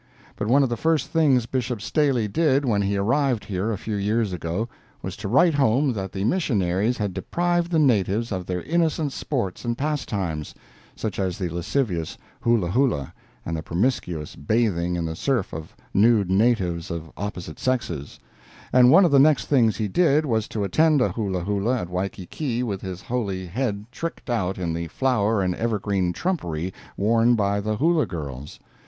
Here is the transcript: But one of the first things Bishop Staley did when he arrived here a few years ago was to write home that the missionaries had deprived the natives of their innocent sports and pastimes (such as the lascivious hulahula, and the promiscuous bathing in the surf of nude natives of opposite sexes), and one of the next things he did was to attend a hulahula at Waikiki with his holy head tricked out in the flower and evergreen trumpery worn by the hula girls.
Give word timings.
But 0.35 0.47
one 0.47 0.63
of 0.63 0.69
the 0.69 0.77
first 0.77 1.09
things 1.09 1.45
Bishop 1.45 1.79
Staley 1.79 2.27
did 2.27 2.65
when 2.65 2.81
he 2.81 2.97
arrived 2.97 3.45
here 3.45 3.71
a 3.71 3.77
few 3.77 3.95
years 3.95 4.33
ago 4.33 4.67
was 5.03 5.15
to 5.17 5.27
write 5.27 5.53
home 5.53 5.93
that 5.93 6.11
the 6.11 6.23
missionaries 6.23 6.97
had 6.97 7.13
deprived 7.13 7.69
the 7.69 7.77
natives 7.77 8.31
of 8.31 8.47
their 8.47 8.63
innocent 8.63 9.11
sports 9.13 9.63
and 9.63 9.77
pastimes 9.77 10.55
(such 10.95 11.19
as 11.19 11.37
the 11.37 11.49
lascivious 11.49 12.17
hulahula, 12.43 13.13
and 13.45 13.55
the 13.55 13.61
promiscuous 13.61 14.35
bathing 14.35 14.95
in 14.95 15.05
the 15.05 15.15
surf 15.15 15.53
of 15.53 15.75
nude 15.93 16.31
natives 16.31 16.89
of 16.89 17.11
opposite 17.15 17.59
sexes), 17.59 18.19
and 18.73 18.89
one 18.89 19.05
of 19.05 19.11
the 19.11 19.19
next 19.19 19.45
things 19.45 19.77
he 19.77 19.87
did 19.87 20.25
was 20.25 20.47
to 20.47 20.63
attend 20.63 20.99
a 20.99 21.09
hulahula 21.11 21.77
at 21.81 21.89
Waikiki 21.91 22.63
with 22.63 22.81
his 22.81 23.03
holy 23.03 23.45
head 23.45 23.85
tricked 23.91 24.31
out 24.31 24.57
in 24.57 24.73
the 24.73 24.87
flower 24.87 25.43
and 25.43 25.53
evergreen 25.53 26.11
trumpery 26.11 26.73
worn 26.97 27.35
by 27.35 27.59
the 27.61 27.77
hula 27.77 28.07
girls. 28.07 28.59